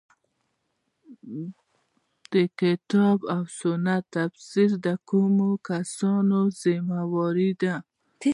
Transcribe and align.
د 2.31 2.33
کتاب 2.59 3.17
او 3.33 3.41
سنت 3.59 4.03
تفسیر 4.15 4.71
د 4.85 4.87
کومو 5.09 5.49
کسانو 5.69 6.39
ذمه 6.61 7.01
واري 7.13 7.51
ده. 7.61 7.75